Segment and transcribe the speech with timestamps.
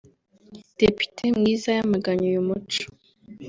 [0.79, 2.81] Depite Mwiza yamaganye uyu muco